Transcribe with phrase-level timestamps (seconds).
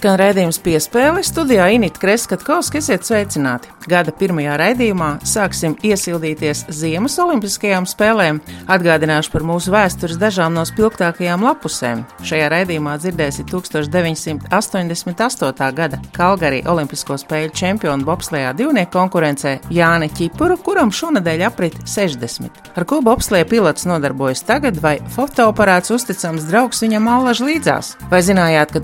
[0.00, 3.68] Skan raidījums piespēle studijā Inita Kreskatkovska, esiet sveicināti.
[3.84, 8.40] Gada pirmajā raidījumā sāksim iesildīties Ziemas olimpiskajām spēlēm.
[8.72, 12.06] Atgādināšu par mūsu vēstures dažām no spilgtākajām lapusēm.
[12.24, 15.68] Šajā raidījumā dzirdēsiet 1988.
[15.76, 22.72] gada Kalgarī Olimpisko spēļu čempionu bobslējā divnieku konkurencē Jāni Čipuru, kuram šonadēļ aprit 60.
[22.72, 28.00] Ar ko bobslēja pilots nodarbojas tagad, vai fotoaparāts uzticams draugs viņam allaž līdzās?
[28.08, 28.80] Vai zinājāt, ka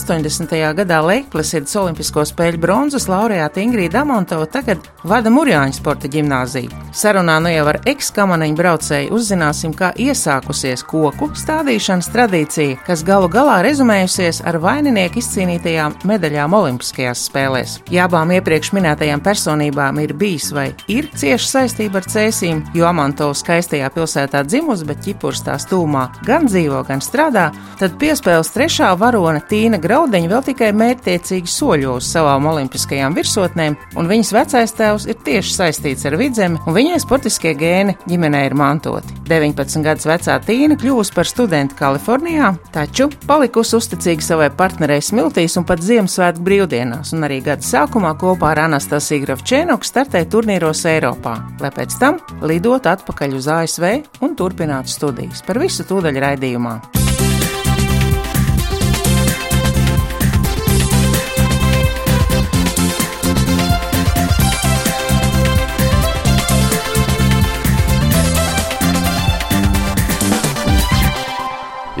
[0.00, 0.74] 1980.
[0.76, 6.72] gadā Leiklasidas Olimpisko spēļu bronzas laureāta Ingrīda Amontova tagad vada Murjāņu sporta ģimnāziju?
[6.96, 13.60] Sarunā nu jau ar ekskamaneņu braucēju uzzināsim, kā iesākusies koku stādīšanas tradīcija, kas galu galā
[13.66, 17.76] rezumējusies ar vaininieku izcīnītajām medaļām Olimpiskajās spēlēs.
[17.92, 23.44] Ja abām iepriekš minētajām personībām ir bijis vai ir cieša saistība ar cēsīm, jo Amantovs
[23.44, 29.44] skaistajā pilsētā dzimusi, bet ķipurs tās tūmā gan dzīvo, gan strādā, tad piespēles trešā varone
[29.50, 35.16] Tīna Graudeņa vēl tikai mērķtiecīgi soļo uz savām olimpiskajām virsotnēm, un viņas vecais tēvs ir
[35.26, 39.16] tieši saistīts ar vidzemi, un viņai sportiskie gēni ģimenē ir mantoti.
[39.26, 45.66] 19 gadus vecā Tīna kļuvusi par studentu Kalifornijā, taču palikusi uzticīga savai partnerei Smiltīs un
[45.66, 51.74] pat Ziemassvētku brīvdienās, un arī gada sākumā kopā ar Anastasiju Gravčēnoku startēja turnīros Eiropā, lai
[51.74, 53.90] pēc tam lidot atpakaļ uz ASV
[54.22, 55.42] un turpinātu studijas.
[55.42, 56.78] Par visu tūdaļ raidījumā.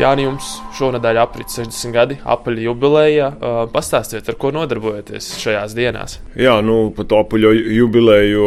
[0.00, 0.46] Jāni, jums
[0.78, 3.26] šonadēļ aprit 60 gadi, apaļa jubileja.
[3.36, 6.14] Uh, pastāstiet, ar ko nodarbojaties šajās dienās?
[6.40, 8.46] Jā, nu, par to apaļo jubileju.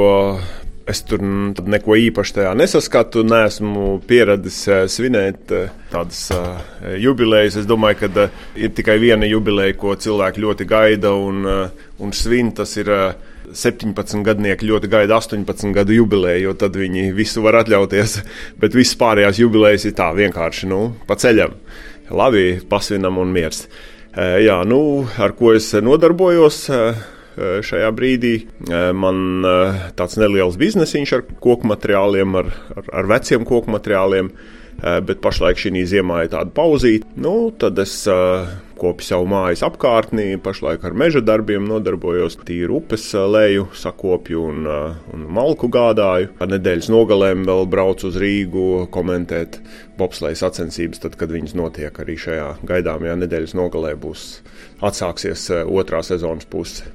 [0.90, 3.22] Es tur neko īpaši tajā nesaskatu.
[3.30, 4.58] Nesmu pieradis
[4.92, 5.54] svinēt
[5.94, 6.26] tādas
[7.00, 7.60] jubilejas.
[7.62, 8.26] Es domāju, ka
[8.60, 12.50] ir tikai viena jubileja, ko cilvēki ļoti gaida un, un svin.
[12.58, 12.90] Tas ir
[13.58, 18.20] 17 gadnieki ļoti gaida 18 gadu jubileju, jo tad viņi visu var atļauties.
[18.62, 21.56] Bet visas pārējās jubilejas ir tā vienkārši nu, pa ceļam.
[22.14, 23.66] Labi, pasvinam un miers.
[24.14, 24.80] Jā, nu,
[25.18, 26.68] ar ko es nodarbojos?
[27.34, 28.34] šajā brīdī.
[28.94, 29.46] Man
[29.98, 34.30] tāds neliels biznesiņš ar koku materiāliem, ar, ar, ar veciem koku materiāliem,
[35.08, 37.10] bet pašlaik šī ziemā ir tāda pauzīte.
[37.18, 38.04] Nu, tad es
[38.84, 44.66] apkopi savu mājas apkārtnī, pašlaik ar meža darbiem nodarbojos, tīru upes leju, sakopju un,
[45.16, 46.34] un malku gādāju.
[46.44, 49.62] Ar nedēļas nogalēm vēl braucu uz Rīgu komentēt
[49.96, 54.42] bobsleja sacensības, tad, kad viņas notiek arī šajā gaidāmajā nedēļas nogalē būs
[54.84, 56.92] atsāksies otrā sezonas puse.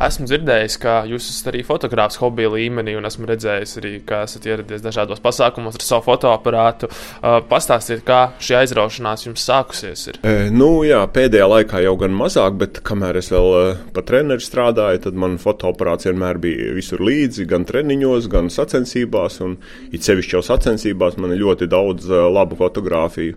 [0.00, 4.46] Esmu dzirdējis, ka jūs esat arī fotogrāfs hobija līmenī, un esmu redzējis arī, ka esat
[4.48, 6.88] ieradies dažādos pasākumos ar savu fotoaparātu.
[7.20, 10.06] Uh, pastāstiet, kā šī aizraušanās jums sākusies?
[10.08, 10.20] Ir?
[10.24, 14.42] E, nu, jā, pēdējā laikā jau gan mazāk, bet kamēr es vēl uh, pa treneru
[14.42, 19.40] strādāju, tad man fotoaparāts vienmēr bija visur līdzi, gan treniņos, gan sacensībās.
[19.44, 19.58] Un
[19.92, 23.36] it sevišķi jau sacensībās man ir ļoti daudz uh, labu fotografiju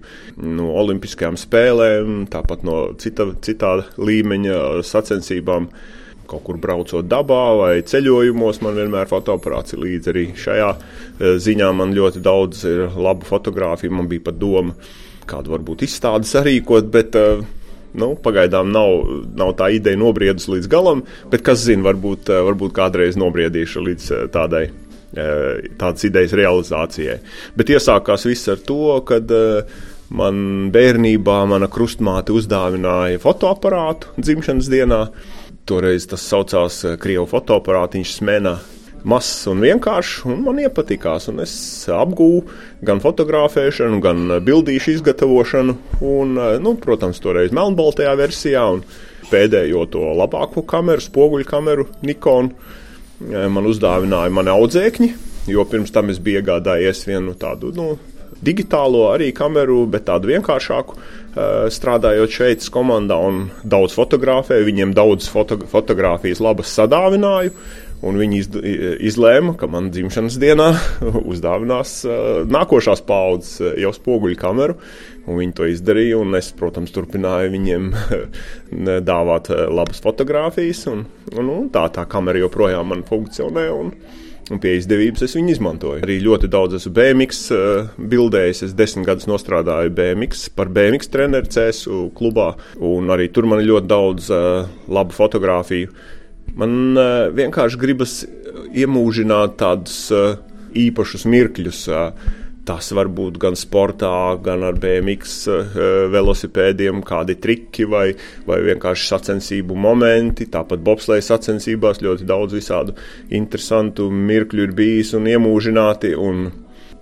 [0.55, 5.69] no Olimpiskajām spēlēm, tāpat no cita, citā līmeņa sacensībām
[6.29, 10.11] kaut kur braucot dabā vai ceļojumos, man vienmēr fotoaparāts ir līdzi.
[10.11, 13.93] Arī šajā eh, ziņā man ļoti daudz ir labu fotografiju.
[13.95, 14.75] Man bija pat doma
[15.29, 17.39] kādu varbūt izstādi sarīkot, bet uh,
[17.97, 21.01] nu, pagaidām nav, nav tā ideja nobriedusi līdz galam.
[21.31, 24.67] Bet kas zina, varbūt, uh, varbūt kādreiz nobriedīšu līdz uh, tādai.
[25.15, 27.13] Tādas idejas realizācijai.
[27.55, 29.29] Bet iesākās viss ar to, kad
[30.11, 30.39] man
[30.75, 34.99] bērnībā mana krustmāte uzdāvināja fotoaparātu dzimšanas dienā.
[35.65, 38.53] Toreiz tas saucās eh, Krievijas fotoaparātiņš smēnā.
[39.05, 41.25] Mazs un vienkāršs, un man iepatikās.
[41.31, 41.55] Un es
[41.89, 45.75] apgūstu gan fotografēšanu, gan eh, bildīšu izgatavošanu.
[46.05, 48.85] Un, eh, nu, protams, toreiz melnbaltajā versijā, un
[49.31, 52.53] pēdējo to labāko kameru, spoguļu kameru, Nikonu.
[53.25, 55.07] Man uzdāvināja mani audzēkņi,
[55.47, 57.93] jo pirms tam es biju iegādājies vienu tādu nu,
[58.45, 60.97] digitālo arī kameru, bet tādu vienkāršāku.
[61.35, 67.51] Eh, strādājot šeit, komandā un daudz fotografēju, viņiem daudz foto, fotografijas labas sadāvināju.
[68.05, 68.47] Un viņi iz,
[69.09, 70.67] izlēma, ka man dzimšanas dienā
[71.31, 74.77] uzdāvinās uh, nākošās paudzes uh, jau spoguļu kameru.
[75.25, 77.87] Viņi to izdarīja, un es, protams, turpināju viņiem
[79.09, 80.85] dāvāt labas fotogrāfijas.
[80.91, 81.03] Un,
[81.33, 83.65] un, un tā tā kamera joprojām man funkcionē.
[83.73, 83.91] Un,
[84.53, 86.03] Un pie izdevības es viņu izmantoju.
[86.05, 88.61] Arī ļoti daudz esmu BMX uh, bildējis.
[88.67, 92.51] Es desmit gadus strādāju BMX par BMX treneru CSU klubā.
[92.77, 95.89] Un arī tur man ir ļoti daudz uh, labu fotografiju.
[96.61, 98.19] Man uh, vienkārši gribas
[98.69, 99.97] iemūžināt tādus
[100.75, 101.81] īpašus mirkļus.
[102.65, 104.09] Tas var būt gan sportā,
[104.41, 105.79] gan ar BMX uh,
[106.13, 108.07] velosipēdiem, kādi triki vai,
[108.47, 110.47] vai vienkārši sacensību momenti.
[110.49, 112.95] Tāpat bobsleja sacensībās ļoti daudz visādu
[113.37, 116.15] interesantu mirkļu ir bijis un iemūžināti.
[116.17, 116.47] Un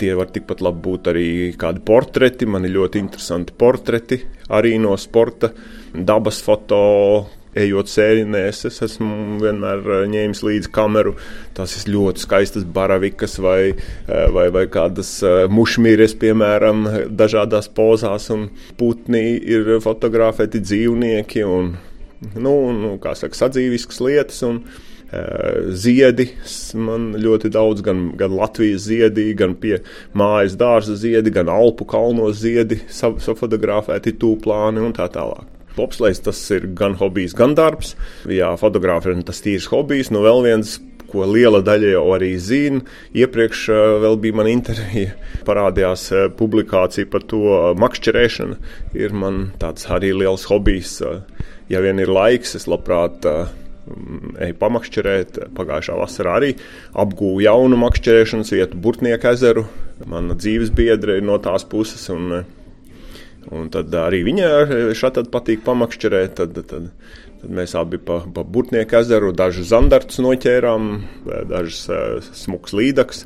[0.02, 1.30] tie var tikpat labi būt arī
[1.60, 2.50] kādi portreti.
[2.50, 4.20] Man ir ļoti interesanti portreti
[4.52, 5.54] arī no sporta,
[5.94, 11.16] dabas fotogrāfijas ejot sērijās, es esmu vienmēr eh, ņēmis līdzi kameru.
[11.58, 18.30] Tas ir ļoti skaistas baravikas vai, eh, vai, vai kādas eh, mušmīres, piemēram, dažādās pozās.
[18.34, 21.76] Un putni ir fotografēti dzīvnieki un,
[22.34, 24.42] nu, nu, kā saka, sadzīviskas lietas.
[24.50, 24.66] Un,
[25.78, 26.24] Ziedi
[26.82, 29.76] man ļoti daudz, gan, gan Latvijas ziedi, gan pie
[30.18, 35.46] mājas dārza ziedi, gan Alpu kalnos ziedi, safotografēti tūplāni un tā tālāk.
[35.78, 37.96] Bobslēgs tas ir gan hobijs, gan darbs.
[38.30, 40.12] Jā, fotografēšana tas tīrs hobijs.
[40.14, 40.78] Nu, vēl viens
[41.14, 42.82] ko liela daļa jau arī zina.
[43.14, 45.14] Iepriekš uh, vēl bija mana intervija,
[45.50, 48.58] parādījās uh, publikācija par to uh, makšķerēšanu.
[48.98, 50.98] Ir man tāds arī liels hobijs.
[51.72, 53.26] Ja vien ir laiks, es labprāt
[53.84, 55.40] eju pamakšķerēt.
[55.58, 56.52] Pagājušā vasarā arī
[57.00, 59.66] apgūvu jaunu makšķerēšanas vietu, Burtnieku ezeru.
[60.10, 62.06] Mana dzīves biedra ir no tās puses.
[62.14, 62.44] Un,
[63.52, 66.36] Un tad arī viņai šādi patīk pamakšķerēt.
[66.40, 66.90] Tad, tad,
[67.42, 70.92] tad mēs abi pa, pa Burtnieku ezeru dažus zandartus noķērām,
[71.50, 73.26] dažus uh, smukus līdaks.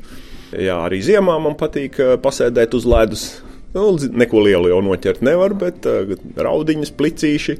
[0.56, 3.28] Jā, arī ziemā man patīk uh, pasēdēt uz ledus.
[3.74, 7.58] Nu, neko lielu jau noķert nevar, bet uh, raudiņas, plicīši,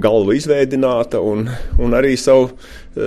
[0.00, 1.50] galva izveidināta un,
[1.82, 2.54] un arī savu,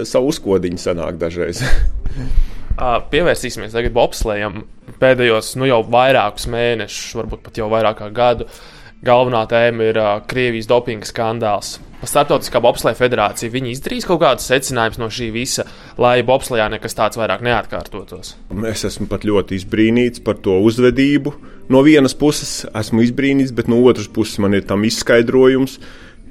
[0.06, 1.64] savu uzkodiņu sanāk dažreiz.
[2.78, 4.62] Pievērsīsimies tagad bobslējam.
[5.02, 8.48] Pēdējos nu, jau vairākus mēnešus, varbūt pat jau vairāk kā gadu,
[9.06, 11.78] galvenā tēma ir uh, Krievijas dopinga skandāls.
[12.06, 15.66] Startautiskā bobsleja federācija viņi izdarīs kaut kādus secinājumus no šī visa,
[15.98, 18.36] lai bobslejā nekas tāds vairāk neatkārtotos.
[18.70, 21.34] Es esmu pat ļoti izbrīnīts par to uzvedību.
[21.74, 25.80] No vienas puses esmu izbrīnīts, bet no otras puses man ir tam izskaidrojums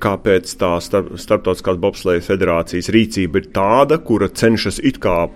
[0.02, 5.26] kāpēc tā starp, starptautiskās bobsleja federācijas rīcība ir tāda, kura cenšas it kā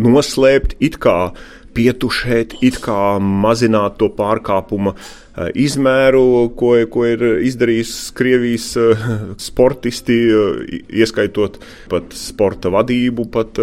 [0.00, 1.32] noslēpt, it kā
[1.76, 9.04] pietušēt, it kā mazināt to pārkāpuma eh, izmēru, ko, ko ir izdarījis Krievijas eh,
[9.40, 11.58] sportisti, eh, ieskaitot
[11.90, 13.60] pat sporta vadību, pat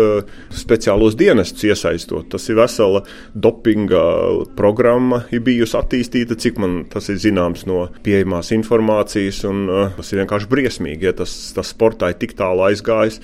[0.56, 2.30] speciālos dienestus iesaistot.
[2.34, 3.04] Tas ir vesela
[3.34, 4.04] dopinga
[4.58, 9.66] programma, ir bijusi attīstīta, cik man tas ir zināms no pieejamās informācijas, un
[9.98, 13.22] tas ir vienkārši briesmīgi, ja tas, tas sportā ir tik tālu aizgājis.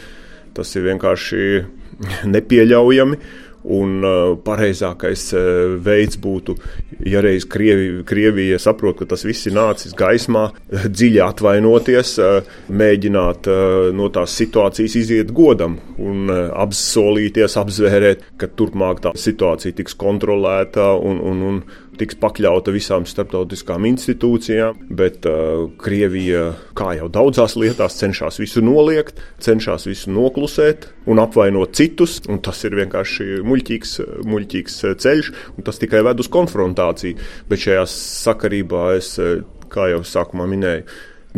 [0.53, 1.45] Tas ir vienkārši
[2.35, 3.17] nepieļaujami.
[3.63, 5.43] Un uh, pareizākais uh,
[5.79, 6.57] veids būtu,
[7.07, 10.49] ja reiz Krievi, Krievija saprot, ka tas viss ir nācis gaismā,
[10.97, 13.47] dziļi atvainoties, uh, mēģināt
[13.95, 21.19] no tās situācijas iziet godam un apsolīties, apzvērēt, ka turpmāk tā situācija tiks kontrolēta un,
[21.23, 21.61] un, un
[21.99, 29.21] tiks pakļauta visām starptautiskām institūcijām, bet uh, Krievija, kā jau daudzās lietās, cenšas visu noliegt,
[29.43, 32.19] cenšas visu noklusēt un apvainot citus.
[32.29, 33.95] Un tas ir vienkārši muļķīgs,
[34.29, 37.19] muļķīgs ceļš, un tas tikai ved uz konfrontāciju.
[37.49, 39.15] Bet šajā sakarībā es,
[39.73, 40.87] kā jau sākumā minēju,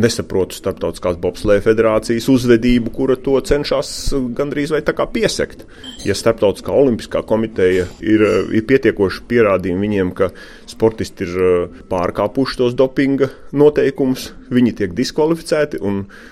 [0.00, 3.90] nesaprotu Startautiskās bobsleja federācijas uzvedību, kura to cenšas
[4.36, 5.64] gandrīz vai tā kā piesekt.
[6.04, 10.30] Ja Startautiskā olimpiskā komiteja ir, ir pietiekoši pierādījumi viņiem, ka
[10.70, 15.80] sportisti ir uh, pārkāpuši tos dopinga noteikumus, viņi tiek diskvalificēti,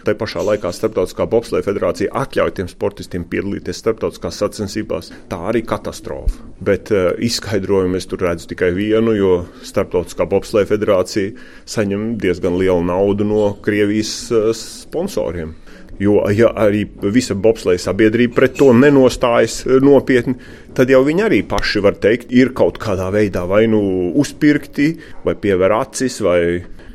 [0.07, 5.11] tai pašā laikā Startautiskā bobsleja federācija atļauj tiem sportistiem piedalīties starptautiskās sacensībās.
[5.31, 6.45] Tā arī katastrofa.
[6.65, 9.35] Bet uh, izskaidrojumu es tur redzu tikai vienu, jo
[9.67, 11.35] Startautiskā bobsleja federācija
[11.71, 15.55] saņem diezgan lielu naudu no Krievijas uh, sponsoriem.
[16.03, 16.85] Jo, ja arī
[17.15, 20.35] visa bobsleja sabiedrība pret to nenostājas uh, nopietni,
[20.75, 23.81] tad jau viņi arī paši var teikt, ir kaut kādā veidā vai nu
[24.19, 24.95] uzpirkti,
[25.27, 26.41] vai piever acis, vai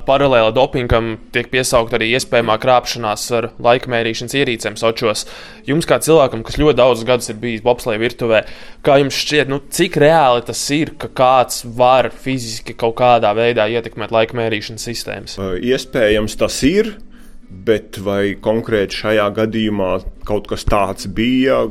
[0.10, 5.26] paralēli dopingam tiek piesaukt arī iespējamā krāpšanās ar laikmērīšanas ierīcēm Sočos.
[5.70, 8.44] Jums, kā cilvēkam, kas ļoti daudzus gadus ir bijis bobsleja virtuvē,
[8.86, 13.68] kā jums šķiet, nu, cik reāli tas ir, ka kāds var fiziski kaut kādā veidā
[13.70, 15.38] ietekmēt laikmērīšanas sistēmas?
[15.60, 16.96] Iespējams, tas ir.
[17.50, 19.92] Bet vai konkrēti šajā gadījumā
[20.28, 21.64] kaut kas tāds bija,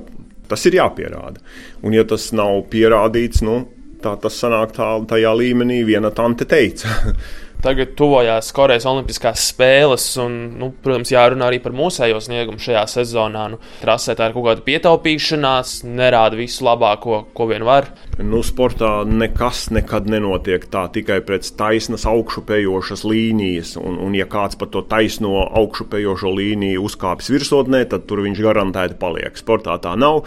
[0.50, 1.42] tas ir jāpierāda.
[1.85, 3.61] Un, ja tas nav pierādīts, nu,
[4.02, 6.90] tā tas sanāk tā, tajā līmenī, viena tante teica.
[7.59, 13.49] Tagad tuvojās Korejas Olimpiskās spēles, un, nu, protams, jārunā arī par mūsējo sniegumu šajā sezonā.
[13.50, 17.88] Nu, trasē tā ir kaut kāda pietaupīšanās, nerāda visu labāko, ko vien var.
[18.23, 24.59] Nu, sportā nekas nekad nenotiek tā tikai pēc taisnas augšupejošas līnijas, un, un ja kāds
[24.61, 29.35] pa to taisno augšupejošo līniju uzkāpjas virsotnē, tad tur viņš garantēti paliek.
[29.35, 30.23] Sportā tā nav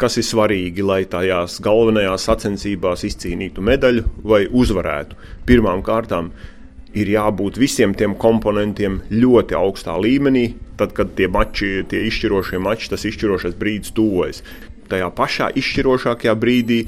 [0.00, 5.18] kas ir svarīgi, lai tajās galvenajās sacensībās izcīnītu medaļu vai uzvarētu.
[5.46, 6.32] Pirmām kārtām
[6.94, 10.46] ir jābūt visiem tiem komponentiem ļoti augstā līmenī,
[10.78, 14.44] tad, kad tie mači, tie izšķirošie mači, tas izšķirošais brīdis tuvojas.
[14.90, 16.80] Tajā pašā izšķirošākajā brīdī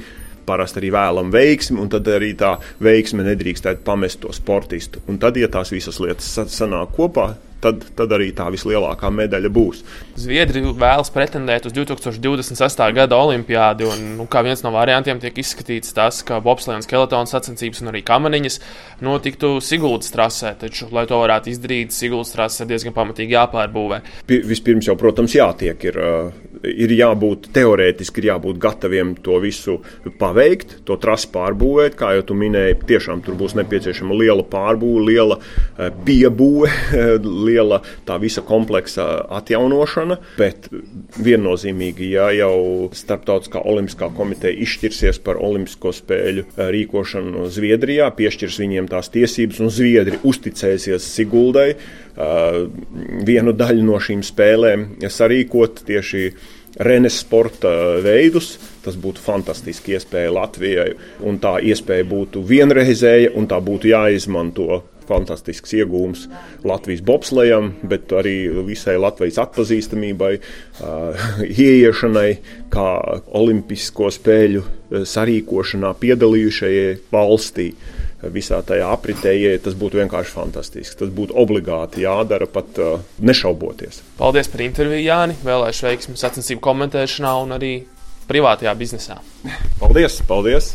[0.47, 5.03] parasti arī vēlam veiksmi, un tad arī tā veiksme nedrīkstētu pamest to sportistu.
[5.11, 7.33] Un tad, ja tās visas lietas sanāk kopā,
[7.67, 9.83] tad, tad arī tā vislielākā medaļa būs.
[10.21, 12.83] Zviedri vēlas pretendēt uz 2026.
[12.97, 17.31] gada olimpiādi, un nu, kā viens no variantiem tiek izskatīts tas, ka bobslēga un skeletona
[17.31, 18.61] sacensības un arī kamaniņas
[19.05, 20.55] notiktu Siguldas trasē.
[20.61, 24.01] Taču, lai to varētu izdarīt, Siguldas trasē ir diezgan pamatīgi jāpārbūvē.
[24.29, 25.89] P vispirms jau, protams, jātiek.
[25.91, 26.01] Ir,
[26.67, 29.79] ir jābūt teorētiski, ir jābūt gataviem to visu
[30.21, 31.99] paveikt, to trasi pārbūvēt.
[31.99, 35.41] Kā jau tu minēji, tiešām tur būs nepieciešama liela pārbūve, liela
[36.07, 36.73] piebūve,
[37.57, 40.19] liela tā visa kompleksa atjaunošana.
[40.39, 40.69] Bet
[41.23, 49.11] viennozīmīgi, ja jau Startautiskā olimpiskā komiteja izšķirsies par Olimpisko spēļu rīkošanu Zviedrijā, piešķirs viņiem tās
[49.15, 51.73] tiesības, un Zviedri uzticēsies Siguldai
[53.27, 56.31] vienu daļu no šīm spēlēm sarīkot tieši
[56.77, 57.71] Renes sporta
[58.05, 58.57] veidus.
[58.85, 60.91] Tas būtu fantastiski iespēja Latvijai,
[61.27, 66.27] un tā iespēja būtu vienreizēja, un tā būtu jāizmanto fantastisks iegūms
[66.67, 68.37] Latvijas bobslējam, bet arī
[68.67, 70.33] visai Latvijas atpazīstamībai,
[71.67, 72.31] ieiešanai,
[72.73, 72.89] kā
[73.39, 74.65] Olimpisko spēļu
[75.07, 77.71] sarīkošanā piedalījušajai valstī.
[78.33, 80.97] Visā tajā apritē, tas būtu vienkārši fantastiski.
[81.03, 82.81] Tas būtu obligāti jādara, pat
[83.23, 84.01] nešauboties.
[84.17, 85.37] Paldies par interviju, Jāni.
[85.47, 87.75] Vēlēšu veiksmi sacensību komentēšanā un arī
[88.29, 89.21] privātajā biznesā.
[89.81, 90.23] Paldies!
[90.27, 90.75] paldies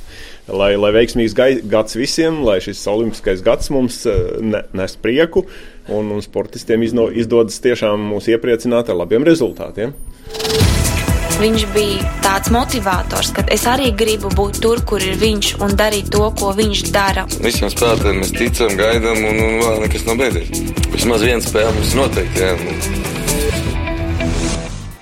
[0.50, 1.36] lai, lai veiksmīgs
[1.70, 5.46] gads visiem, lai šis olimpiskais gads mums eh, ne, nes prieku
[5.92, 9.96] un, un sportistiem izno, izdodas tiešām mūs iepriecināt ar labiem rezultātiem.
[11.42, 16.12] Viņš bija tāds motivators, ka es arī gribu būt tur, kur ir viņš un darīt
[16.14, 17.24] to, ko viņš dara.
[17.42, 20.54] Visiem spēlētājiem mēs ticam, gaidām, un, un vēl nekas nav beidzies.
[20.94, 22.46] Vismaz viena spēle mums noteikti.
[22.46, 23.21] Jā.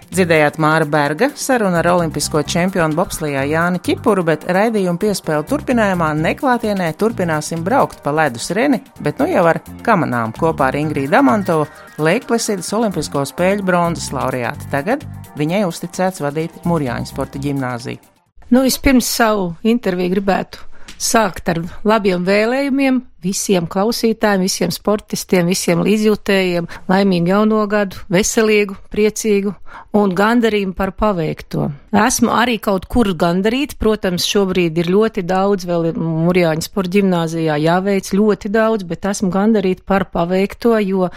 [0.09, 6.87] Dzirdējāt Māra Berga sarunu ar olimpisko čempionu Bobslijā Jāni Čipuru, bet raidījuma piespēle turpinājumā neklātienē
[6.97, 11.67] turpināsim braukt pa ledus reni, bet nu jau ar kamanām kopā ar Ingrīdu Amantovu,
[12.01, 14.71] Leiklesidas Olimpisko spēļu bronzas laureāti.
[14.73, 15.05] Tagad
[15.37, 18.01] viņai uzticēts vadīt Mūrjāņu sporta ģimnāziju.
[18.49, 20.65] Nu, vispirms savu interviju gribētu
[20.97, 29.53] sākt ar labiem vēlējumiem visiem klausītājiem, visiem sportistiem, visiem līdzjūtējiem laimīgu jauno gadu, veselīgu, priecīgu
[29.99, 31.69] un gandarījumu par paveikto.
[31.89, 37.55] Esmu arī kaut kur gandarīta, protams, šobrīd ir ļoti daudz, vēl ir Murjāņa sporta ģimnāzijā
[37.63, 41.09] jāveic ļoti daudz, bet esmu gandarīta par paveikto, jo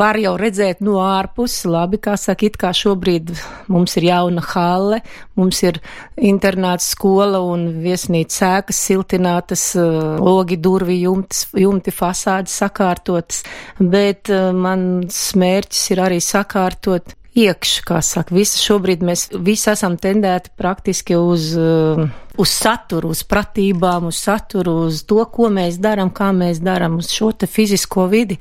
[0.00, 3.34] var jau redzēt no ārpuses, labi, kā saka, it kā šobrīd
[3.72, 5.02] mums ir jauna halle,
[5.36, 5.82] mums ir
[6.16, 13.42] internāts skola un viesnīca sēkas siltinātas, logi durvi jumti jumts, jumti fasādes sakārtotas,
[13.78, 19.98] bet uh, mans mērķis ir arī sakārtot iekšā, kā saka, visi šobrīd mēs visi esam
[20.00, 22.06] tendēti praktiski uz, uh,
[22.40, 27.10] uz saturu, uz pratībām, uz saturu, uz to, ko mēs darām, kā mēs darām, uz
[27.12, 28.38] šo te fizisko vidi,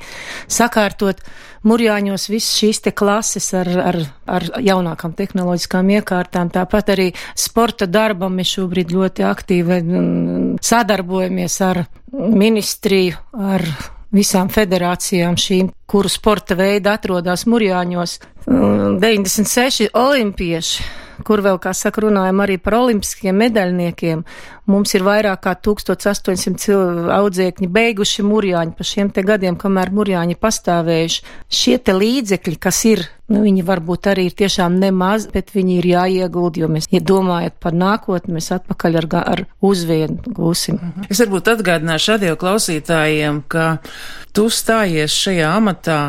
[0.47, 1.23] sakārtot
[1.65, 3.99] murjāņos visas šīs te klases ar, ar,
[4.29, 11.83] ar jaunākām tehnoloģiskām iekārtām, tāpat arī sporta darbam mēs šobrīd ļoti aktīvi mm, sadarbojamies ar
[12.15, 13.19] ministriju,
[13.55, 13.65] ar
[14.15, 18.19] visām federācijām šīm, kuru sporta veidi atrodas Murjāņos.
[18.45, 20.83] 96 mm, olimpieši
[21.23, 24.23] kur vēl, kā saka, runājam arī par olimpiskiem medaļniekiem.
[24.71, 31.23] Mums ir vairāk kā 1800 audzēkņi beiguši murjāņi pa šiem te gadiem, kamēr murjāņi pastāvējuši.
[31.53, 35.89] Šie te līdzekļi, kas ir, nu, viņi varbūt arī ir tiešām nemaz, bet viņi ir
[35.93, 40.81] jāieguld, jo mēs, ja domājat par nākotni, mēs atpakaļ ar, ar uzvienu gūsim.
[41.09, 43.75] Es varbūt atgādināšu radio klausītājiem, ka
[44.33, 45.99] tu stājies šajā amatā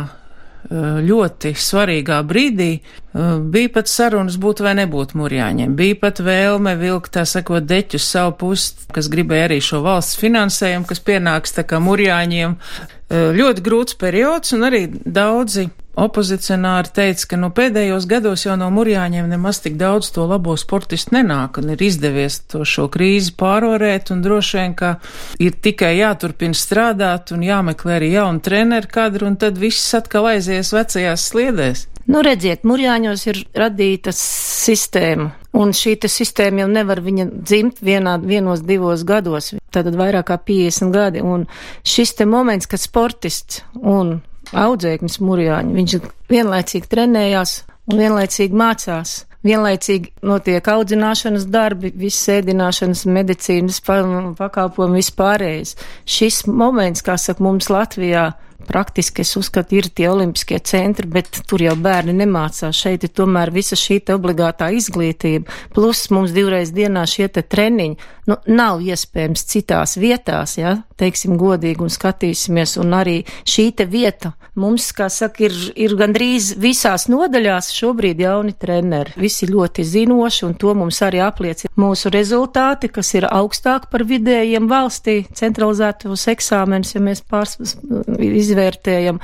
[0.71, 5.77] ļoti svarīgā brīdī eh, bija pat sarunas būt vai nebūt murjāņiem.
[5.79, 10.89] Bija pat vēlme vilkt, tā sakot, deķus savu pusi, kas gribēja arī šo valsts finansējumu,
[10.91, 12.57] kas pienāks tā kā murjāņiem.
[12.57, 18.69] Eh, ļoti grūts periods un arī daudzi opozicionāri teica, ka no pēdējos gados jau no
[18.75, 24.13] Murjāņiem nemaz tik daudz to labo sportistu nenāk un ir izdevies to šo krīzi pārvarēt
[24.13, 24.97] un droši vien, ka
[25.43, 30.75] ir tikai jāturpina strādāt un jāmeklē arī jauni treneri kadri un tad viss atkal aizies
[30.77, 31.87] vecajās sliedēs.
[32.07, 38.63] Nu, redziet, Mūrjāņos ir radīta sistēma, un šī sistēma jau nevar viņa dzimt vienā, vienos,
[38.63, 41.49] divos gados, tātad vairāk kā 50 gadi, un
[41.83, 44.21] šis te moments, kad sportists un
[44.55, 45.97] audzēknis Mūrjāņi, viņš
[46.31, 47.57] vienlaicīgi trenējās
[47.91, 49.17] un vienlaicīgi mācās.
[49.47, 55.77] Vienlaicīgi notiek audzināšanas darbi, viss ēdināšanas, medicīnas pakalpojumi, vispārējais.
[56.03, 58.33] Šis moments, kā saka mums Latvijā,
[58.67, 62.77] praktiski es uzskatu, ir tie olimpiskie centri, bet tur jau bērni nemācās.
[62.77, 68.13] Šeit ir tomēr visa šī obligātā izglītība, plus mums divreiz dienā šie te treniņi.
[68.27, 74.33] Nu, nav iespējams citās vietās, ja, teiksim godīgi un skatīsimies, un arī šī te vieta
[74.59, 79.15] mums, kā saka, ir, ir gandrīz visās nodaļās šobrīd jauni treneri.
[79.21, 84.67] Visi ļoti zinoši, un to mums arī apliecina mūsu rezultāti, kas ir augstāk par vidējiem
[84.71, 87.59] valstī centralizētos eksāmenus, ja mēs pārs
[88.47, 89.21] izvērtējam.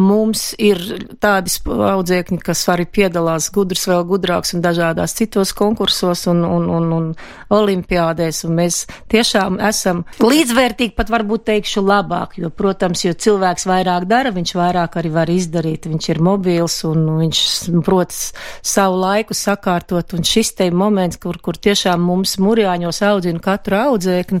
[0.00, 0.78] Mums ir
[1.20, 6.86] tādi audzēkņi, kas arī piedalās gudrs, vēl gudrāks un dažādās citos konkursos un, un, un,
[6.94, 7.08] un
[7.52, 14.06] olimpiādēs, un mēs tiešām esam līdzvērtīgi, pat varbūt teikšu labāk, jo, protams, jo cilvēks vairāk
[14.10, 17.42] dara, viņš vairāk arī var izdarīt, viņš ir mobils un viņš
[17.84, 23.80] prot savu laiku sakārtot, un šis te moments, kur, kur tiešām mums murjāņos audzina katru
[23.80, 24.40] audzēkni,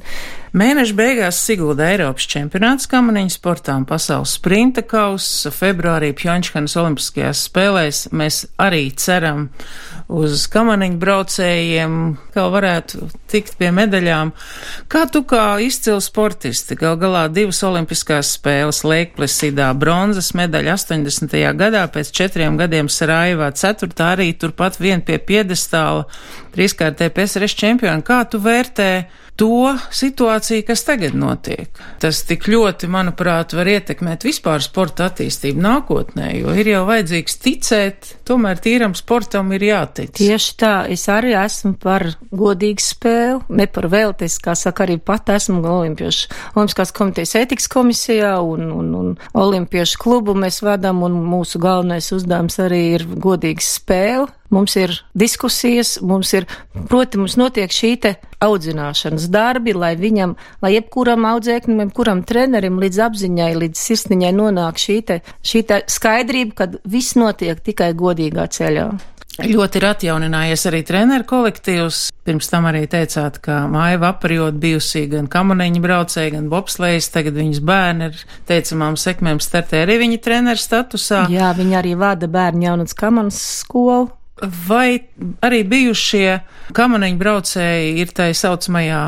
[0.50, 5.52] Mēneša beigās Sigulda Eiropas čempionāts kamaniņu sportā un pasaules sprinta kausa.
[5.54, 9.44] Februārī Pjončkanas olimpiskajās spēlēs mēs arī ceram
[10.10, 11.94] uz kamaniņu braucējiem,
[12.34, 14.32] kā varētu tikt pie medaļām.
[14.90, 21.38] Kā tu kā izcils sportisti, gal galā divas olimpiskās spēles Lēkplesidā bronzas medaļa 80.
[21.62, 26.08] gadā, pēc četriem gadiem Sarajevā, ceturtā arī turpat vien pie piedestāla,
[26.58, 28.02] trīskārtē PSRS čempioni.
[28.02, 28.92] Kā tu vērtē?
[29.40, 31.78] To situāciju, kas tagad notiek.
[32.02, 38.10] Tas tik ļoti, manuprāt, var ietekmēt vispār sporta attīstību nākotnē, jo ir jau vajadzīgs ticēt,
[38.28, 40.12] tomēr tīram sportam ir jātic.
[40.18, 42.04] Tieši tā, es arī esmu par
[42.36, 48.34] godīgu spēli, ne par veltes, kā saka, arī pat esmu olimpiešu, olimpiskās komitejas ētikas komisijā
[48.44, 54.28] un, un, un olimpiešu klubu mēs vadam, un mūsu galvenais uzdevums arī ir godīga spēle
[54.54, 56.46] mums ir diskusijas, mums ir,
[56.90, 60.34] protams, notiek šī te audzināšanas darbi, lai viņam,
[60.64, 66.58] lai jebkuram audzēknim, jebkuram trenerim līdz apziņai, līdz sirsniņai nonāk šī te, šī te skaidrība,
[66.62, 68.90] kad viss notiek tikai godīgā ceļā.
[69.40, 72.00] Ļoti ir atjauninājies arī treneru kolektīvs.
[72.26, 77.62] Pirms tam arī teicāt, ka māja vaparjot bijusī gan kamuniņa braucēji, gan bobslējas, tagad viņas
[77.64, 81.24] bērni ir teicamām sekmēm startē arī viņa treneru statusā.
[81.32, 84.10] Jā, viņa arī vada bērnu jaunats kamanas skolu.
[84.40, 85.00] Vai
[85.44, 86.40] arī bijušie
[86.76, 89.02] kamaniņu braucēji ir tai saucamajā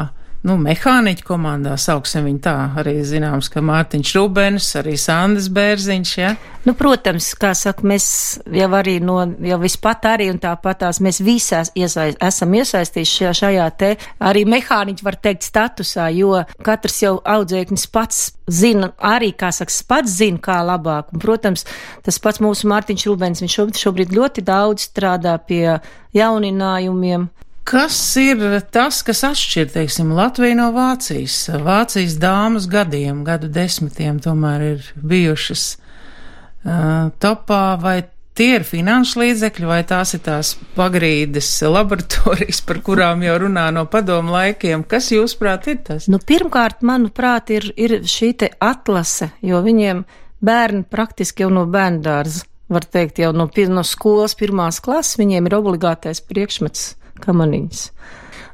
[0.47, 6.33] nu, mehāniķu komandā, sauksim viņu tā, arī zināms, ka Mārtiņš Rubens, arī Sandis Bērziņš, ja?
[6.67, 8.07] Nu, protams, kā saka, mēs
[8.55, 13.69] jau arī no, jau vispat arī un tāpatās mēs visās iesaist, esam iesaistījuši šajā, šajā
[13.79, 13.91] te
[14.23, 20.19] arī mehāniķu, var teikt, statusā, jo katrs jau audzēknis pats zina, arī, kā saka, pats
[20.19, 21.11] zina, kā labāk.
[21.15, 21.67] Un, protams,
[22.07, 25.79] tas pats mūsu Mārtiņš Rubens, viņš šobrīd ļoti daudz strādā pie
[26.15, 27.31] jauninājumiem,
[27.65, 28.41] Kas ir
[28.75, 31.45] tas, kas atšķir, teiksim, Latviju no Vācijas?
[31.63, 38.01] Vācijas dāmas gadiem, gadu desmitiem tomēr ir bijušas uh, topā, vai
[38.35, 43.85] tie ir finanšu līdzekļi, vai tās ir tās pagrīdes laboratorijas, par kurām jau runā no
[43.91, 44.83] padomu laikiem?
[44.83, 46.09] Kas jūsuprāt ir tas?
[46.11, 50.03] Nu, pirmkārt, manuprāt, ir, ir šī te atlase, jo viņiem
[50.43, 55.57] bērni praktiski jau no bērndārza, var teikt, jau no, no skolas pirmās klases, viņiem ir
[55.61, 57.87] obligātais priekšmets kamaniņas.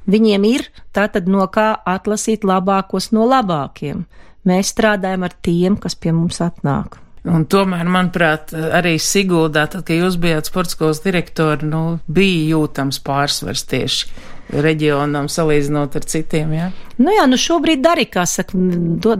[0.09, 4.07] Viņiem ir tātad no kā atlasīt labākos no labākiem.
[4.49, 6.97] Mēs strādājam ar tiem, kas pie mums atnāk.
[7.29, 13.67] Un tomēr, manuprāt, arī Siguldā, tad, kad jūs bijāt sportskolas direktori, nu, bija jūtams pārsvars
[13.69, 16.69] tieši reģionam salīdzinot ar citiem, jā?
[16.99, 18.59] Nu jā, nu šobrīd arī, kā saka,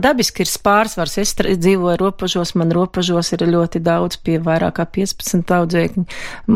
[0.01, 1.15] dabiski ir pārsvars.
[1.21, 6.05] Es dzīvoju robežos, man robežos ir ļoti daudz, pie vairāk kā 15 audzēkņi.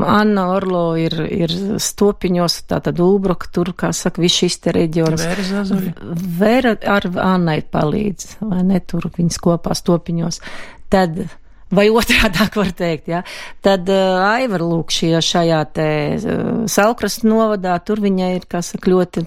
[0.03, 5.23] Anna Orlo ir, ir stopiņos, tātad Ulbroka, tur, kā saka, viss šis te reģions.
[5.23, 5.93] Vēra Zazuļa.
[6.41, 10.41] Vēra ar Annai palīdz, vai ne, tur viņas kopā stopiņos.
[10.93, 11.23] Tad
[11.73, 13.23] vai otrādāk var teikt, ja,
[13.65, 18.91] tad uh, Aivar lūk šie šajā te uh, Salkrastu novadā, tur viņai ir, kā saka,
[18.93, 19.25] ļoti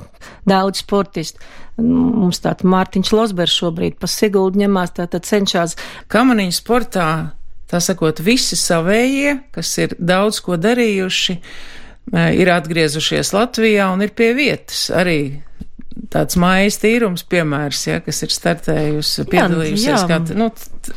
[0.48, 1.42] daudz sportistu.
[1.76, 5.76] Mums tātad Mārtiņš Losbers šobrīd pa Siguldu ņemās, tātad cenšas.
[6.08, 7.08] Kamaniņu sportā
[7.70, 11.36] tā sakot, visi savējie, kas ir daudz ko darījuši,
[12.38, 14.86] ir atgriezušies Latvijā un ir pie vietas.
[14.94, 15.18] Arī
[16.12, 20.06] tāds mājas tīrums piemērs, ja, kas ir startējusi, piedalījusies, jā, jā.
[20.10, 20.48] kā nu,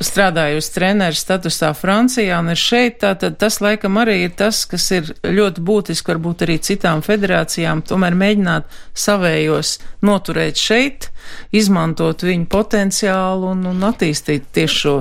[0.06, 5.10] strādājusi treneru statusā Francijā un ir šeit, tātad tas laikam arī ir tas, kas ir
[5.26, 11.10] ļoti būtiski varbūt arī citām federācijām, tomēr mēģināt savējos noturēt šeit,
[11.56, 14.96] izmantot viņu potenciālu un, un attīstīt tieši šo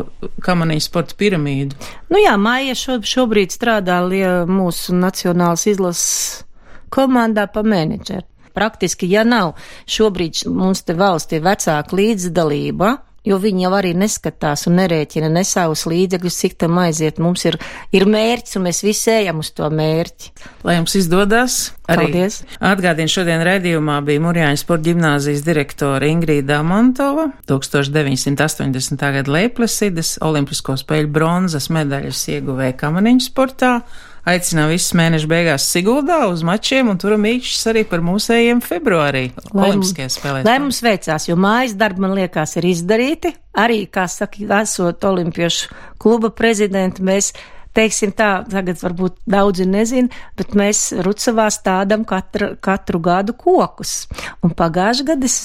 [0.44, 1.79] kamaniņu sporta piramīdu.
[2.12, 4.01] Nu jā, Maija šo, šobrīd strādā
[4.49, 6.44] mūsu nacionālas izlases
[6.94, 8.27] komandā pa menedžeru
[8.59, 9.55] praktiski, ja nav
[9.88, 12.97] šobrīd mums te valsts ir vecāka līdzdalība,
[13.29, 17.21] jo viņi jau arī neskatās un nerēķina ne savus līdzekļus, cik tam aiziet.
[17.23, 17.59] Mums ir,
[17.94, 20.33] ir mērķis, un mēs visi ejam uz to mērķi.
[20.66, 21.59] Lai jums izdodas!
[21.88, 22.42] Arī Paldies!
[22.64, 29.09] Atgādīju, šodien redzījumā bija Murjāņas sporta ģimnāzijas direktore Ingrīda Amantova, 1980.
[29.18, 33.79] gada Leiplesides, Olimpisko spēļu bronzas medaļas ieguvēja kamaniņu sportā
[34.29, 40.19] aicinām visus mēnešu beigās Siguldā uz mačiem un turam īkšķis arī par mūsējiem februārī Olimpiskajās
[40.19, 40.49] spēlēs.
[40.49, 43.35] Lai mums veicās, jo mājas darbi, man liekas, ir izdarīti.
[43.59, 47.33] Arī, kā saka, esot Olimpiešu kluba prezidenti, mēs
[47.79, 54.03] teiksim tā, tagad varbūt daudzi nezin, bet mēs Rucavā stādam katru, katru gadu kokus.
[54.43, 55.41] Un pagājuši gadu es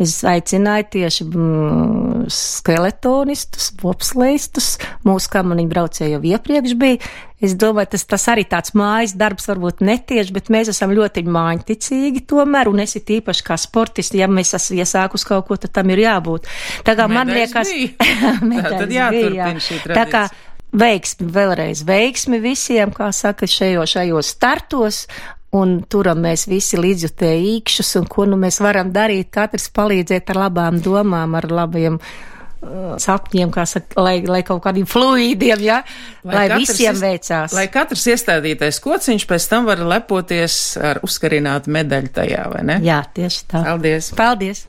[0.00, 7.10] Es aicināju tieši mm, skeletonistus, bobslēstus, mūsu kamaniņu braucēju jau iepriekš bija.
[7.42, 12.22] Es domāju, tas, tas arī tāds mājas darbs, varbūt netieši, bet mēs esam ļoti mājiņticīgi
[12.30, 15.90] tomēr, un es ir īpaši kā sportisti, ja mēs esam iesākus kaut ko, tad tam
[15.92, 16.48] ir jābūt.
[16.86, 17.74] Tā kā man liekas,
[18.62, 20.30] tā tad jāturpina šī tradīcija.
[20.72, 25.04] Veiksmi, vēlreiz veiksmi visiem, kā saka, šajos, šajos startos,
[25.52, 30.46] un turam mēs visi līdzjutēji īkšķus, un ko nu mēs varam darīt, katrs palīdzēt ar
[30.46, 35.82] labām domām, ar labiem uh, sapņiem, kā saka, lai, lai kaut kādiem fluīdiem, ja,
[36.24, 37.56] lai, lai visiem is, veicās.
[37.58, 42.80] Lai katrs iestādītais kociņš pēc tam var lepoties ar uzkarinātu medaļu tajā, vai ne?
[42.86, 43.66] Jā, tieši tā.
[43.68, 44.12] Paldies!
[44.16, 44.66] Paldies!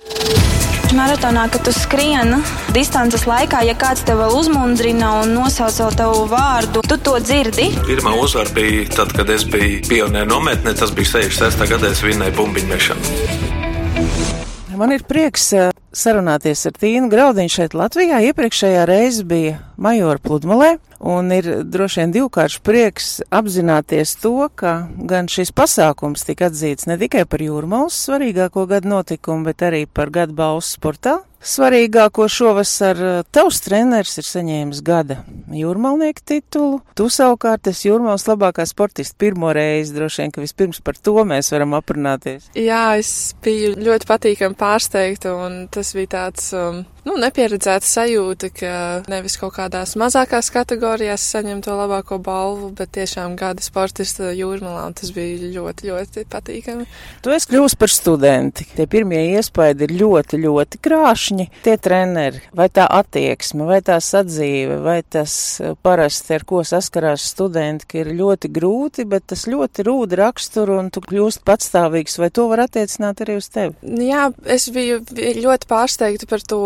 [0.97, 2.39] Maratonā, kad tu skrieni
[2.75, 7.71] distances laikā, ja kāds tev uzmundrina un nosauc tavu vārdu, tu to dzirdi.
[7.87, 11.67] Pirmā uzvara bija tad, kad es biju pionieru nometnē, tas bija 66.
[11.75, 14.42] gadā, es vinnēju bumbiņu mešanu.
[14.77, 18.23] Man ir prieks eh, sarunāties ar Tīnu Graudiņu šeit Latvijā.
[18.31, 25.29] Iepriekšējā reize bija Majora pludmalē, un ir droši vien divkārši prieks apzināties to, ka gan
[25.29, 30.33] šis pasākums tika atzīts ne tikai par jūrmālas svarīgāko gadu notikumu, bet arī par gadu
[30.39, 31.19] balsu sportā.
[31.43, 35.19] Svarīgāko šovasar eh, tavs treneris ir saņēmis gada
[35.51, 36.79] jūrmalnieka titulu.
[36.95, 39.91] Tu savukārt esi jūrmālas labākā sportista pirmo reizi.
[39.97, 42.47] Droši vien, ka vispirms par to mēs varam aprunāties.
[42.55, 48.73] Jā, es biju ļoti patīkami pārsteigta un tas bija tāds um, nu, nepieredzēta sajūta, ka
[49.11, 54.95] nevis kaut kādās mazākās kategorijās saņem to labāko balvu, bet tiešām gada sportista jūrmalā, un
[54.97, 56.87] tas bija ļoti, ļoti patīkami.
[57.23, 58.67] Tu esi kļūst par studenti.
[58.75, 61.49] Tie pirmie iespaidi ir ļoti, ļoti krāšņi.
[61.65, 67.27] Tie treneri, vai tā attieksme, vai tā sadzīve, vai tas eh, parasti, ar ko saskarās
[67.33, 72.31] studenti, ka ir ļoti grūti, bet tas ļoti rūda raksturu, un tu kļūst patstāvīgs, vai
[72.33, 73.75] to var attiecināt arī uz tevi?
[74.03, 76.61] Jā, es biju ļoti pārsteigta par to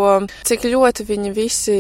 [0.48, 1.78] cik ļoti viņi visi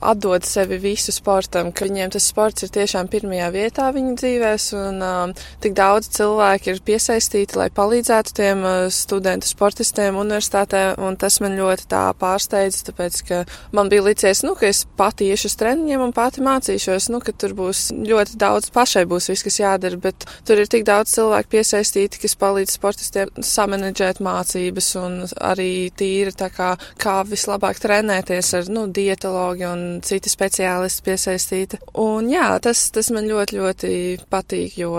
[0.00, 5.02] atdod sevi visu sportam, ka viņiem tas sports ir tiešām pirmajā vietā viņu dzīvēs, un
[5.04, 11.40] um, tik daudz cilvēki ir piesaistīti, lai palīdzētu tiem uh, studentu sportistiem universitātē, un tas
[11.44, 13.42] man ļoti tā pārsteidz, tāpēc, ka
[13.76, 17.34] man bija licies, nu, ka es pati iešu uz treniņiem un pati mācīšos, nu, ka
[17.36, 21.56] tur būs ļoti daudz pašai būs viss, kas jādara, bet tur ir tik daudz cilvēku
[21.56, 25.18] piesaistīti, kas palīdz sportistiem samanedžēt mācības un
[25.50, 31.80] arī tīri tā kā, kā vislabāk trenēties ar nu, dietologu un citi speciālisti piesaistīti.
[32.00, 33.92] Un jā, tas, tas man ļoti, ļoti
[34.30, 34.94] patīk, jo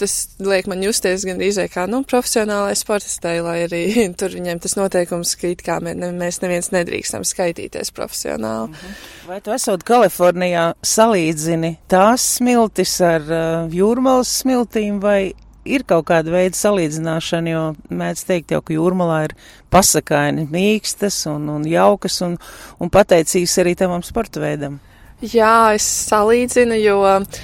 [0.00, 3.82] tas liek man justies gan izē kā nu, profesionālai sportistei, lai arī
[4.20, 8.72] tur viņiem tas noteikums, ka it kā mēs neviens nedrīkstam skaitīties profesionāli.
[8.72, 8.98] Mhm.
[9.28, 15.32] Vai tu esot Kalifornijā salīdzini tās smiltis ar uh, jūrmalas smiltīm vai
[15.64, 19.36] ir kaut kāda veida salīdzināšana, jo mēdz teikt jau, ka jūrmalā ir
[19.72, 22.38] pasakaini mīkstas un, un jaukas un,
[22.82, 24.80] un pateicīgs arī tavam sporta veidam.
[25.22, 27.42] Jā, es salīdzinu, jo uh,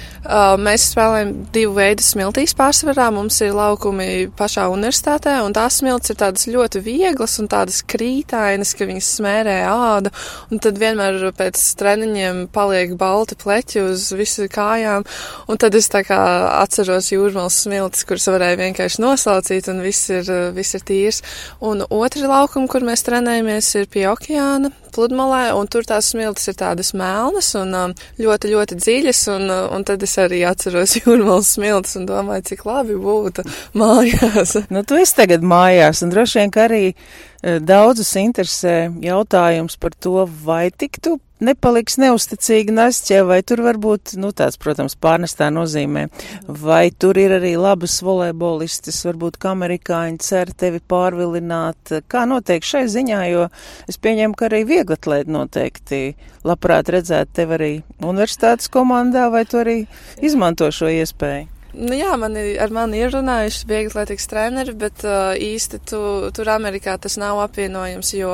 [0.59, 3.05] mēs spēlējam divu veidu smiltīs pārsvarā.
[3.15, 8.73] Mums ir laukumi pašā universitātē, un tās smilts ir tādas ļoti vieglas un tādas krītainas,
[8.75, 10.11] ka viņas smērē ādu,
[10.51, 15.07] un tad vienmēr pēc treniņiem paliek balti pleķi uz visu kājām,
[15.47, 16.19] un tad es tā kā
[16.59, 21.23] atceros jūrmals smiltis, kuras varēja vienkārši noslaucīt, un viss ir, viss ir tīrs.
[21.63, 26.57] Un otri laukumi, kur mēs trenējamies, ir pie okeāna, pludmalē, un tur tās smiltis ir
[26.59, 31.53] tādas melnas un um, ļoti, ļoti dziļas, un, uh, un tad es arī atceros jūrmālas
[31.55, 33.45] smiltis un domāju, cik labi būtu
[33.79, 34.57] mājās.
[34.73, 39.95] nu, tu esi tagad mājās, un droši vien, ka arī uh, daudzus interesē jautājums par
[39.95, 46.07] to, vai tiktu nepaliks neusticīgi nasķē, vai tur var būt, nu tāds, protams, pārnestā nozīmē,
[46.47, 52.85] vai tur ir arī labas volejbolistas, varbūt kā amerikāņi cer tevi pārvilināt, kā notiek šai
[52.91, 53.47] ziņā, jo
[53.89, 56.01] es pieņemu, ka arī vieglatlēti noteikti
[56.47, 59.79] labprāt redzēt tevi arī universitātes komandā, vai tu arī
[60.23, 61.58] izmanto šo iespēju.
[61.69, 65.99] Nu, jā, mani, ar mani ir runājuši vieglatlētikas treneri, bet uh, īsti tu,
[66.33, 68.31] tur Amerikā tas nav apvienojams, jo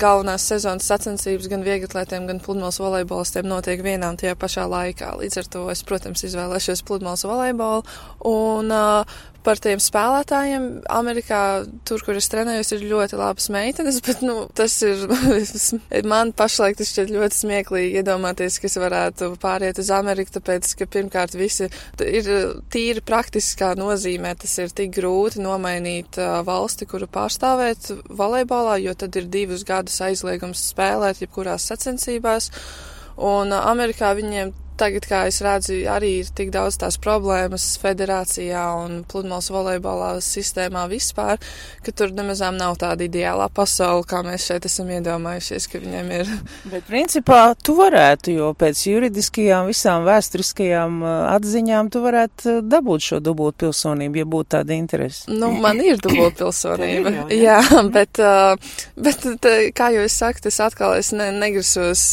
[0.00, 5.14] galvenās sezonas sacensības gan vieglatlētiem, gan pludmales volejbolistiem notiek vienā un tajā pašā laikā.
[5.22, 7.86] Līdz ar to es, protams, izvēlēšos pludmales volejbolu.
[8.26, 9.18] Un, uh,
[9.48, 10.66] par tiem spēlētājiem.
[10.92, 11.40] Amerikā,
[11.88, 15.06] tur, kur es trenējos, ir ļoti labas meitenes, bet, nu, tas ir,
[16.12, 20.88] man pašlaik tas šķiet ļoti smieklīgi iedomāties, ka es varētu pāriet uz Ameriku, tāpēc, ka
[20.98, 21.70] pirmkārt visi
[22.04, 22.30] ir
[22.72, 29.32] tīri praktiskā nozīmē, tas ir tik grūti nomainīt valsti, kuru pārstāvēt volejbolā, jo tad ir
[29.32, 32.52] divus gadus aizliegums spēlēt jebkurās sacensībās.
[33.18, 39.02] Un Amerikā viņiem tagad, kā es redzu, arī ir tik daudz tās problēmas federācijā un
[39.08, 41.40] pludmales volejbolā sistēmā vispār,
[41.84, 46.32] ka tur nemazām nav tāda ideālā pasaule, kā mēs šeit esam iedomājušies, ka viņiem ir.
[46.72, 53.08] Bet principā tu varētu, jo pēc juridiskajām visām vēsturiskajām uh, atziņām tu varētu uh, dabūt
[53.10, 55.26] šo dubult pilsonību, ja būtu tāda interese.
[55.32, 57.14] Nu, man ir dubult pilsonība.
[57.28, 57.58] jā, jā,
[57.96, 58.54] bet, uh,
[58.96, 59.26] bet
[59.76, 62.04] kā jau es saku, tas atkal es ne, negrasos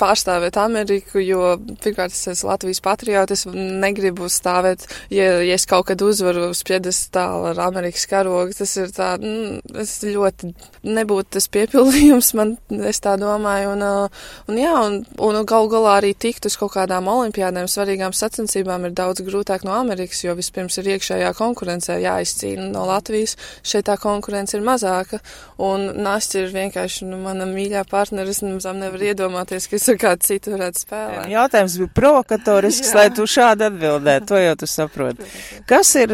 [0.00, 5.88] pārstāvēt Ameriku, jo pirmkārt, es esmu Latvijas patriots, es negribu stāvēt, ja, ja es kaut
[5.90, 10.52] kad uzvaru uz piedestāla ar Amerikas karogu, tas ir tā, mm, es ļoti
[10.84, 12.56] nebūtu tas piepildījums, man,
[12.90, 16.74] es tā domāju, un, uh, un jā, un, un gal galā arī tikt uz kaut
[16.76, 22.68] kādām olimpiādēm, svarīgām sacensībām ir daudz grūtāk no Amerikas, jo vispirms ir iekšējā konkurencē jāizcīna
[22.72, 25.20] no Latvijas, šeit tā konkurence ir mazāka,
[25.62, 30.28] un Nāsķi ir vienkārši, nu, mana mīļā partneris, nemazām nevar iedomāties, ka es ar kādu
[30.28, 31.28] citu varētu spēlēt.
[31.32, 34.26] Jautājums jautājums bija provokatorisks, lai tu šādi atbildētu.
[34.28, 35.28] To jau tu saproti.
[35.66, 36.12] Kas ir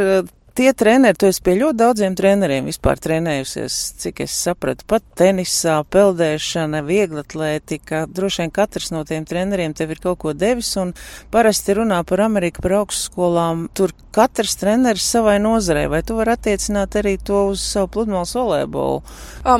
[0.61, 5.79] tie treneri, tu esi pie ļoti daudziem treneriem vispār trenējusies, cik es sapratu, pat tenisā,
[5.88, 10.92] peldēšana, vieglatlētika, droši vien katrs no tiem treneriem tev ir kaut ko devis, un
[11.33, 16.99] parasti runā par Ameriku, par augstskolām, tur katrs treneris savai nozarei, vai tu vari attiecināt
[16.99, 19.01] arī to uz savu pludmales volejbolu?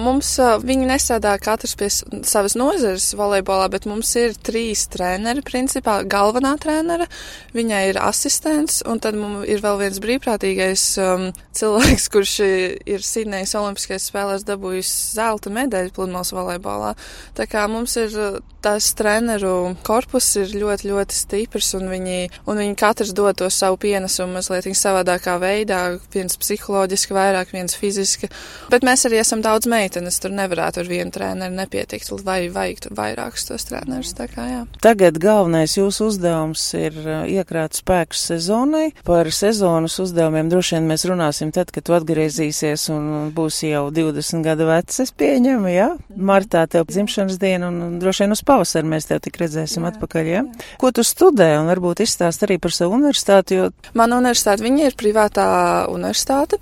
[0.05, 0.35] Mums
[0.67, 6.01] viņi nesādā katrs pie savas nozares volejbolā, bet mums ir trīs treneri, principā.
[6.05, 7.09] Galvenā trenera,
[7.57, 13.55] viņai ir asistents, un tad mums ir vēl viens brīvprātīgais um, cilvēks, kurš ir Sidnejas
[13.59, 16.95] Olimpiskais spēlēs dabūjis zelta medaļu pludmales volejbolā.
[17.37, 18.17] Tā kā mums ir
[18.61, 22.19] tas treneru korpus ir ļoti, ļoti stiprs, un viņi,
[22.51, 25.81] un viņi katrs dod to savu pienesumu mazliet savādākā veidā,
[26.13, 28.29] viens psiholoģiski vairāk, viens fiziski.
[28.73, 33.49] Bet mēs arī esam daudz meitenes, tur nevarētu ar vienu treneru nepietikt, vai vajag vairākus
[33.49, 34.13] tos trenerus.
[34.21, 34.61] Kā, jā.
[34.85, 38.91] Tagad galvenais jūsu uzdevums ir uh, iekrāt spēkus sezonai.
[39.07, 44.45] Par sezonas uzdevumiem droši vien mēs runāsim tad, kad tu atgriezīsies un būsi jau 20
[44.47, 45.89] gadu vecs, es pieņemu, jā?
[46.17, 50.31] Martā tev dzimšanas diena un droši vien uz pavasari mēs tev tik redzēsim jā, atpakaļ,
[50.31, 50.45] jā?
[50.45, 50.69] jā?
[50.81, 53.71] Ko tu studē un varbūt izstāst arī par savu universitāti, jo.
[53.99, 55.51] Mana universitāte, viņa ir privātā
[55.93, 56.61] universitāte,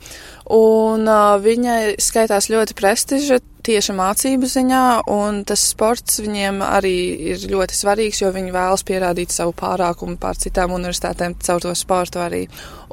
[0.55, 6.97] un uh, viņai skaitās ļoti prestiža tieši mācību ziņā, un tas sports viņiem arī
[7.35, 12.23] ir ļoti svarīgs, jo viņi vēlas pierādīt savu pārākumu pār citām universitātēm caur to sportu
[12.25, 12.47] arī.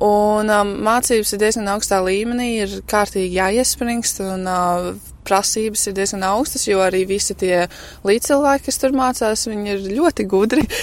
[0.04, 4.90] Un um, mācības ir diezgan augstā līmenī, ir kārtīgi jāiespringst, un uh,
[5.26, 7.66] prasības ir diezgan augstas, jo arī visi tie
[8.06, 10.66] līdzcilvēki, kas tur mācās, viņi ir ļoti gudri.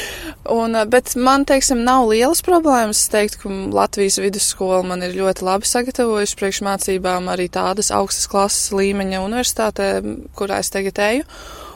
[0.50, 3.04] Un, uh, bet man, teiksim, nav lielas problēmas.
[3.04, 8.72] Es teiktu, ka Latvijas vidusskola man ir ļoti labi sagatavojusi priekšmācībām arī tādas augstas klases
[8.74, 11.28] līmeņa universitātē universitātē, kurā es tagad eju.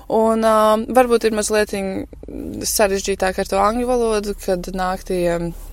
[0.07, 1.73] Un uh, varbūt ir mazliet
[2.71, 5.25] sarežģītāk ar to angļu valodu, kad nāk tie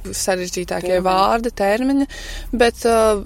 [0.09, 1.03] sarežģītākie termiņi.
[1.05, 2.07] vārdi, termiņi,
[2.57, 3.21] bet uh,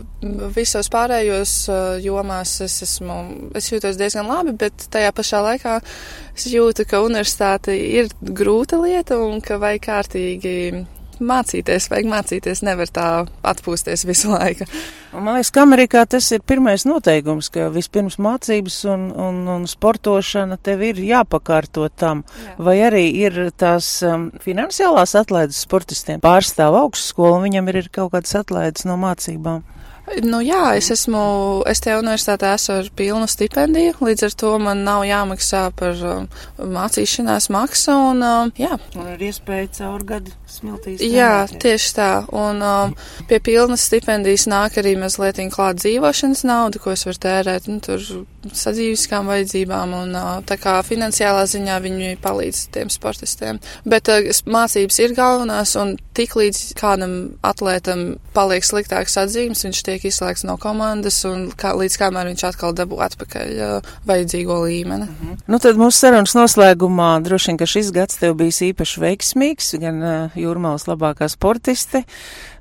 [0.55, 3.17] visos pārējos uh, jomās es esmu,
[3.55, 5.77] es jūtos diezgan labi, bet tajā pašā laikā
[6.35, 10.83] es jūtu, ka universitāte ir grūta lieta un ka vai kārtīgi
[11.23, 13.07] mācīties, vajag mācīties, nevar tā
[13.47, 14.67] atpūsties visu laiku.
[15.13, 19.67] Un, man liekas, ka Amerikā tas ir pirmais noteikums, ka vispirms mācības un, un, un
[19.69, 22.57] sportošana tev ir jāpakārto tam, Jā.
[22.69, 28.35] vai arī ir tās um, finansiālās atlaides sportistiem pārstāv augstskolu viņam ir, ir kaut kādas
[28.41, 29.63] atlaides no mācībām.
[30.07, 31.21] Nu, jā, es esmu,
[31.67, 36.29] es te universitātē esmu ar pilnu stipendiju, līdz ar to man nav jāmaksā par um,
[36.57, 38.77] mācīšanās maksu un, um, jā.
[38.95, 41.03] Un ir iespēja caur gadu smiltīs.
[41.03, 42.11] Jā, tieši tā.
[42.31, 42.95] Un um,
[43.27, 47.99] pie pilnas stipendijas nāk arī mazliet klāt dzīvošanas nauda, ko es varu tērēt, nu, tur
[48.47, 53.59] sadzīviskām vajadzībām un uh, tā kā finansiālā ziņā viņi palīdz tiem sportistiem.
[53.83, 59.96] Bet uh, mācības ir galvenās un tik līdz kādam atlētam paliek sliktāks atzīmes, viņš tiek
[59.97, 65.07] tiek izslēgts no komandas un kā, līdz kamēr viņš atkal dabū atpakaļ uh, vajadzīgo līmeni.
[65.09, 65.37] -hmm.
[65.49, 70.03] Nu, tad mūsu sarunas noslēgumā droši vien, ka šis gads tev bijis īpaši veiksmīgs, gan
[70.03, 72.03] uh, jūrmālas labākā sportiste.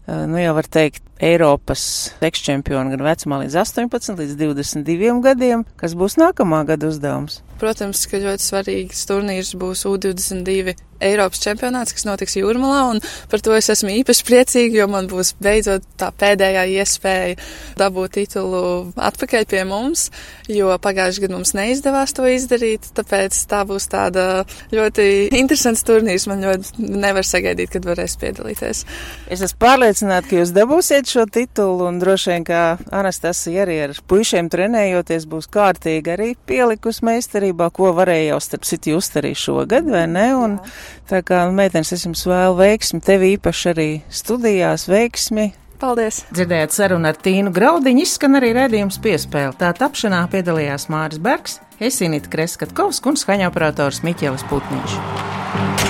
[0.07, 5.96] Uh, nu, jau var teikt, Eiropas ekšķempioni gan vecumā līdz 18, līdz 22 gadiem, kas
[5.96, 7.40] būs nākamā gada uzdevums.
[7.61, 13.54] Protams, ka ļoti svarīgs turnīrs būs U22 Eiropas čempionāts, kas notiks Jūrmalā, un par to
[13.56, 17.37] es esmu īpaši priecīga, jo man būs beidzot tā pēdējā iespēja
[17.78, 18.62] dabūt titulu
[18.96, 20.09] atpakaļ pie mums,
[20.48, 24.26] jo pagājušajā gadā mums neizdevās to izdarīt, tāpēc tā būs tāda
[24.74, 25.06] ļoti
[25.37, 26.26] interesants turnīrs.
[26.30, 28.82] Man ļoti nevar sagaidīt, kad varēs piedalīties.
[29.32, 32.62] Es esmu pārliecināta, ka jūs dabūsiet šo titulu, un droši vien, ka
[32.94, 38.96] Anastasija arī ar puišiem trenējoties būs kārtīgi arī pielikus meistarībā, ko varēja jau starp citu
[38.96, 40.28] just arī šogad, vai ne?
[40.37, 40.74] Un, Jā.
[41.11, 45.53] Tā kā nu, meitenes, es jums vēlu veiksmi, tev īpaši arī studijās veiksmi.
[45.81, 46.22] Paldies!
[46.33, 49.53] Dzirdējāt sarunu ar Tīnu Graudiņu, izskan arī redzījums piespēle.
[49.61, 55.86] Tā tapšanā piedalījās Māris Bergs, Esinita Kreskatkovs un skaņoperators Miķelis Putniņš.